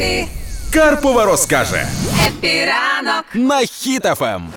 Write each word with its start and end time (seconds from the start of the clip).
Епі, 0.00 0.28
Карпова 0.72 1.24
розкаже 1.24 1.86
епіранок. 2.26 3.24
на 3.34 3.60
Ем. 3.60 3.66
хітафем. 3.66 4.48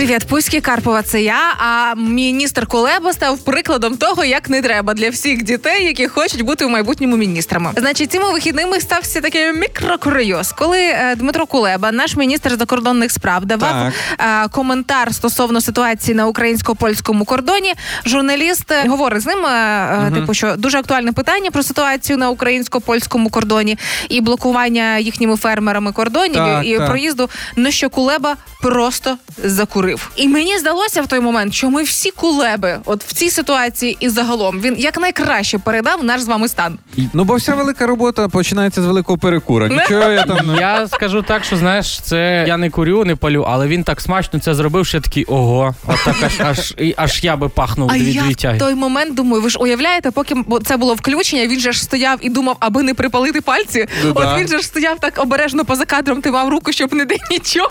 Привіт, 0.00 0.24
Пуські 0.28 0.60
Карпова. 0.60 1.02
Це 1.02 1.22
я. 1.22 1.54
А 1.58 1.94
міністр 1.94 2.66
Кулеба 2.66 3.12
став 3.12 3.38
прикладом 3.38 3.96
того, 3.96 4.24
як 4.24 4.50
не 4.50 4.62
треба 4.62 4.94
для 4.94 5.10
всіх 5.10 5.42
дітей, 5.42 5.84
які 5.84 6.08
хочуть 6.08 6.42
бути 6.42 6.66
в 6.66 6.70
майбутньому 6.70 7.16
міністрами. 7.16 7.70
Значить, 7.76 8.12
цими 8.12 8.32
вихідними 8.32 8.80
стався 8.80 9.20
такий 9.20 9.52
мікрокурйоз, 9.52 10.52
коли 10.52 10.78
е, 10.78 11.14
Дмитро 11.16 11.46
Кулеба, 11.46 11.92
наш 11.92 12.16
міністр 12.16 12.56
закордонних 12.56 13.12
справ, 13.12 13.44
давав 13.44 13.92
е, 14.18 14.48
коментар 14.48 15.14
стосовно 15.14 15.60
ситуації 15.60 16.14
на 16.14 16.26
українсько-польському 16.26 17.24
кордоні. 17.24 17.74
Журналіст 18.06 18.72
е, 18.72 18.88
говорить 18.88 19.22
з 19.22 19.26
ним, 19.26 19.46
е, 19.46 20.10
типу, 20.14 20.34
що 20.34 20.56
дуже 20.56 20.78
актуальне 20.78 21.12
питання 21.12 21.50
про 21.50 21.62
ситуацію 21.62 22.18
на 22.18 22.30
українсько-польському 22.30 23.30
кордоні 23.30 23.78
і 24.08 24.20
блокування 24.20 24.98
їхніми 24.98 25.36
фермерами 25.36 25.92
кордонів 25.92 26.34
Так, 26.34 26.66
і 26.66 26.76
так. 26.76 26.86
проїзду. 26.86 27.30
На 27.56 27.70
що 27.70 27.90
Кулеба 27.90 28.36
просто 28.62 29.16
закурив. 29.44 30.10
І 30.16 30.28
мені 30.28 30.58
здалося 30.58 31.02
в 31.02 31.06
той 31.06 31.20
момент, 31.20 31.54
що 31.54 31.70
ми 31.70 31.82
всі 31.82 32.10
кулеби, 32.10 32.78
от 32.84 33.04
в 33.04 33.12
цій 33.12 33.30
ситуації 33.30 33.96
і 34.00 34.08
загалом 34.08 34.60
він 34.60 34.76
якнайкраще 34.78 35.58
передав 35.58 36.04
наш 36.04 36.20
з 36.20 36.28
вами 36.28 36.48
стан. 36.48 36.78
Ну, 37.12 37.24
бо 37.24 37.34
вся 37.34 37.54
велика 37.54 37.86
робота 37.86 38.28
починається 38.28 38.82
з 38.82 38.86
великого 38.86 39.18
перекура. 39.18 39.68
Нічого 39.68 40.10
я 40.10 40.22
там 40.22 40.56
Я 40.60 40.88
скажу 40.88 41.22
так, 41.22 41.44
що 41.44 41.56
знаєш, 41.56 42.00
це 42.00 42.44
я 42.48 42.56
не 42.56 42.70
курю, 42.70 43.04
не 43.04 43.16
палю, 43.16 43.44
але 43.48 43.66
він 43.66 43.84
так 43.84 44.00
смачно 44.00 44.40
це 44.40 44.54
зробив, 44.54 44.86
що 44.86 44.96
я 44.96 45.00
такий 45.00 45.24
ого, 45.24 45.74
отак 45.86 46.16
аж 46.22 46.40
аж 46.40 46.74
і- 46.78 46.94
аж 46.96 47.24
я 47.24 47.36
би 47.36 47.48
пахнув 47.48 47.90
А 47.92 47.98
від 47.98 48.14
я 48.14 48.52
в 48.52 48.58
той 48.58 48.74
момент 48.74 49.14
думаю, 49.14 49.42
ви 49.42 49.50
ж 49.50 49.58
уявляєте, 49.58 50.10
поки 50.10 50.34
бо 50.46 50.58
це 50.60 50.76
було 50.76 50.94
включення, 50.94 51.46
він 51.46 51.60
же 51.60 51.72
ж 51.72 51.82
стояв 51.82 52.18
і 52.20 52.30
думав, 52.30 52.56
аби 52.60 52.82
не 52.82 52.94
припалити 52.94 53.40
пальці. 53.40 53.86
Ну 54.04 54.10
От 54.14 54.24
да. 54.24 54.36
він 54.38 54.48
же 54.48 54.58
ж 54.58 54.64
стояв 54.64 54.98
так 55.00 55.14
обережно 55.16 55.64
поза 55.64 55.84
кадром, 55.84 56.22
тимав 56.22 56.48
руку, 56.48 56.72
щоб 56.72 56.94
не 56.94 57.04
де 57.04 57.16
нічого. 57.30 57.70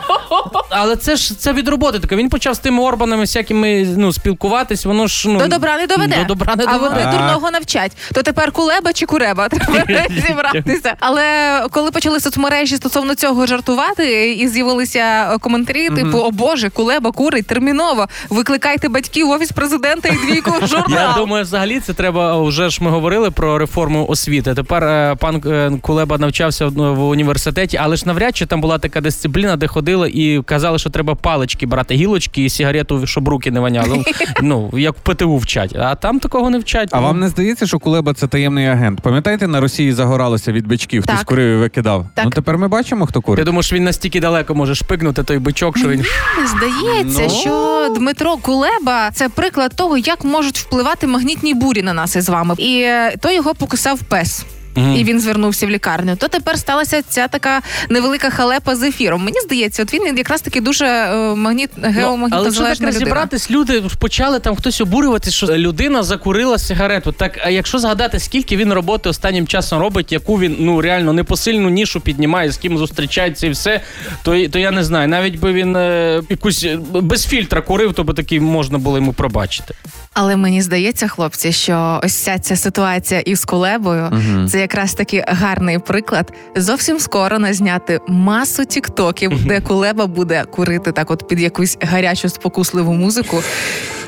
Але 0.70 0.96
це 0.96 1.16
ж 1.16 1.40
це 1.40 1.54
від 1.60 1.68
роботи. 1.68 2.00
таке. 2.00 2.16
Він 2.16 2.30
почав 2.30 2.54
з 2.54 2.60
тими 2.60 2.84
орбанами 2.84 3.22
всякими 3.22 3.88
ну 3.98 4.14
спілкуватись. 4.14 4.86
Воно 4.86 5.08
ж 5.08 5.30
ну 5.30 5.40
До 5.40 5.48
добра 5.48 5.78
не 5.78 5.88
доведе. 5.88 6.18
До 6.18 6.24
добра 6.24 6.56
не 6.56 6.64
а 6.68 6.78
доведе. 6.78 6.96
вони 6.96 7.18
дурного 7.18 7.52
навчать. 7.52 7.92
То 8.14 8.24
тепер 8.24 8.52
кулеба 8.52 8.94
чи 8.94 9.06
куреба? 9.06 9.50
Треба 9.50 10.06
зібратися. 10.28 10.94
Але 11.00 11.22
коли 11.72 11.92
почали 11.92 12.20
соцмережі 12.20 12.76
стосовно 12.76 13.16
цього 13.16 13.46
жартувати, 13.46 14.34
і 14.34 14.48
з'явилися 14.48 15.38
коментарі, 15.42 15.90
типу: 15.90 16.18
О 16.18 16.32
Боже, 16.32 16.70
кулеба 16.70 17.12
курить 17.12 17.48
терміново. 17.48 18.08
Викликайте 18.30 18.90
батьків 18.90 19.28
в 19.28 19.30
офіс 19.30 19.52
президента 19.52 20.10
і 20.10 20.28
двійку 20.28 20.52
в 20.62 20.68
журнал. 20.68 21.00
Я 21.08 21.14
думаю, 21.18 21.44
взагалі 21.44 21.80
це 21.80 21.94
треба. 21.94 22.42
Вже 22.42 22.70
ж 22.70 22.84
ми 22.84 22.90
говорили 22.90 23.32
про 23.32 23.58
реформу 23.58 24.08
освіти. 24.08 24.54
Тепер 24.54 24.84
е, 24.84 25.16
пан 25.20 25.42
е, 25.46 25.72
Кулеба 25.82 26.18
навчався 26.18 26.68
в, 26.68 26.72
в 26.72 27.08
університеті, 27.10 27.78
але 27.78 27.96
ж 27.96 28.04
навряд 28.06 28.38
чи 28.38 28.46
там 28.46 28.62
була 28.62 28.78
така 28.78 29.02
дисципліна, 29.02 29.56
де 29.56 29.68
ходили 29.68 30.10
і 30.10 30.42
казали, 30.44 30.80
що 30.80 30.90
треба 30.90 31.16
палички 31.40 31.66
брати, 31.66 31.96
гілочки 31.96 32.44
і 32.46 32.50
сигарету, 32.50 33.08
щоб 33.08 33.28
руки 33.28 33.52
не 33.52 33.60
воняли. 33.60 34.04
Ну 34.42 34.70
як 34.74 34.96
в 34.98 35.00
ПТУ 35.02 35.38
вчать, 35.38 35.76
а 35.76 35.96
там 35.96 36.20
такого 36.20 36.50
не 36.50 36.60
вчать. 36.60 36.90
А 36.92 37.00
вам 37.00 37.20
не 37.20 37.30
здається, 37.30 37.68
що 37.68 37.80
Кулеба 37.80 38.14
це 38.14 38.28
таємний 38.28 38.68
агент? 38.68 39.02
Пам'ятаєте, 39.02 39.48
на 39.48 39.60
Росії 39.62 39.94
загоралося 39.94 40.52
від 40.52 40.68
бичків, 40.68 41.04
хтось 41.04 41.24
курив 41.24 41.56
і 41.58 41.60
викидав. 41.60 42.06
Так. 42.14 42.26
Ну 42.26 42.32
тепер 42.32 42.58
ми 42.58 42.68
бачимо, 42.68 43.06
хто 43.06 43.22
курить. 43.22 43.26
Ти 43.26 43.32
курить. 43.42 43.46
думаєш, 43.46 43.74
він 43.74 43.84
настільки 43.84 44.20
далеко 44.20 44.56
може 44.56 44.76
шпигнути 44.76 45.24
той 45.24 45.40
бичок, 45.40 45.78
що 45.78 45.88
він 45.88 46.06
Здається, 46.46 47.22
Ну. 47.24 47.30
що 47.30 47.94
Дмитро 47.98 48.38
Кулеба 48.38 49.12
це 49.14 49.30
приклад 49.30 49.72
того, 49.76 49.98
як 49.98 50.24
можуть 50.24 50.58
впливати 50.58 51.08
магнітні 51.08 51.54
бурі 51.54 51.82
на 51.82 51.94
нас 51.94 52.16
із 52.16 52.30
вами. 52.30 52.56
І 52.58 52.82
е, 52.82 53.16
то 53.22 53.32
його 53.32 53.56
покусав 53.56 54.00
пес. 54.00 54.46
Мгм. 54.80 54.96
І 54.96 55.04
він 55.04 55.20
звернувся 55.20 55.66
в 55.68 55.70
лікарню. 55.70 56.16
То 56.16 56.28
тепер 56.28 56.60
сталася 56.60 57.02
ця 57.02 57.28
така 57.28 57.62
невелика 57.90 58.30
халепа 58.30 58.76
з 58.76 58.84
ефіром. 58.84 59.24
Мені 59.24 59.40
здається, 59.40 59.84
от 59.84 59.94
він 59.94 60.18
якраз 60.18 60.42
таки 60.42 60.62
дуже 60.62 60.86
е, 60.86 61.36
магніт 61.36 61.70
Ну, 61.78 62.28
але 62.32 62.52
що 62.52 62.62
так 62.64 62.72
людина. 62.76 62.92
розібратись, 62.92 63.52
люди 63.52 63.84
почали 64.00 64.40
там 64.40 64.56
хтось 64.56 64.82
обурювати, 64.82 65.32
що 65.32 65.48
людина 65.48 66.04
закурила 66.04 66.58
сигарету. 66.58 67.12
Так 67.12 67.40
а 67.44 67.50
якщо 67.50 67.80
згадати, 67.80 68.20
скільки 68.20 68.58
він 68.58 68.74
роботи 68.74 69.10
останнім 69.10 69.48
часом 69.48 69.80
робить, 69.80 70.12
яку 70.12 70.40
він 70.40 70.56
ну 70.60 70.82
реально 70.82 71.14
непосильну 71.14 71.70
нішу 71.70 72.02
піднімає, 72.02 72.52
з 72.52 72.58
ким 72.58 72.78
зустрічається 72.78 73.48
і 73.48 73.50
все, 73.50 73.82
то, 74.24 74.48
то 74.48 74.60
я 74.60 74.72
не 74.72 74.84
знаю. 74.84 75.08
Навіть 75.08 75.40
би 75.40 75.54
він 75.54 75.76
е, 75.76 76.22
якусь 76.30 76.64
е, 76.64 76.80
без 76.94 77.26
фільтра 77.26 77.62
курив, 77.62 77.94
то 77.94 78.04
би 78.04 78.14
таки 78.14 78.40
можна 78.40 78.78
було 78.78 78.98
йому 78.98 79.14
пробачити. 79.14 79.74
Але 80.22 80.36
мені 80.36 80.62
здається, 80.62 81.08
хлопці, 81.08 81.52
що 81.52 82.00
ось 82.04 82.16
ця 82.16 82.40
ця 82.40 82.56
ситуація 82.56 83.20
із 83.20 83.46
Кулебою 83.46 84.12
це 84.50 84.60
якраз 84.60 84.94
таки 84.94 85.26
гарний 85.28 85.80
приклад. 85.80 86.34
Зовсім 86.56 87.00
скоро 87.00 87.40
назняти 87.40 88.00
масу 88.08 88.66
тіктоків, 88.66 89.46
де 89.46 89.62
Кулеба 89.62 90.06
буде 90.08 90.44
курити 90.44 90.92
так, 90.92 91.12
от 91.12 91.28
під 91.28 91.40
якусь 91.40 91.78
гарячу 91.82 92.30
спокусливу 92.30 92.94
музику. 92.94 93.44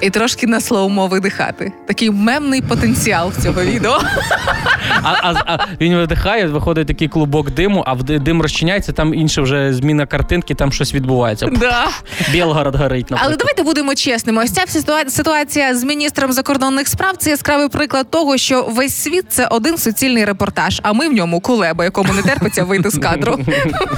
І 0.02 0.10
трошки 0.10 0.48
на 0.48 0.62
слоумо 0.62 1.08
видихати. 1.08 1.72
Такий 1.88 2.10
мемний 2.12 2.62
потенціал 2.62 3.30
в 3.30 3.44
цього 3.44 3.64
відео. 3.64 4.02
А, 5.04 5.14
а, 5.24 5.34
а 5.46 5.66
він 5.82 5.96
видихає, 5.96 6.48
виходить 6.48 6.88
такий 6.88 7.08
клубок 7.08 7.52
диму, 7.52 7.84
а 7.88 7.96
дим 7.96 8.42
розчиняється, 8.42 8.92
там 8.92 9.14
інше 9.14 9.42
вже 9.42 9.74
зміна 9.74 10.06
картинки, 10.06 10.56
там 10.56 10.72
щось 10.72 10.94
відбувається. 10.94 11.48
Да. 11.48 11.88
Білгород 12.32 12.76
горить, 12.76 13.08
Але 13.10 13.36
давайте 13.36 13.64
будемо 13.64 13.96
чесними. 13.96 14.44
Ось 14.44 14.52
ця 14.52 14.66
ситуація 15.08 15.76
з 15.76 15.84
міністром 16.02 16.32
закордонних 16.32 16.88
справ 16.88 17.18
це 17.18 17.30
яскравий 17.30 17.68
приклад 17.68 18.10
того, 18.10 18.38
що 18.38 18.64
весь 18.64 18.96
світ 18.96 19.26
це 19.30 19.48
один 19.48 19.78
суцільний 19.78 20.26
репортаж, 20.26 20.80
а 20.84 20.94
ми 20.94 21.10
в 21.10 21.14
ньому 21.14 21.40
кулеба, 21.40 21.84
якому 21.84 22.14
не 22.14 22.22
терпиться 22.22 22.64
вийти 22.64 22.90
з 22.90 22.98
кадру. 22.98 23.40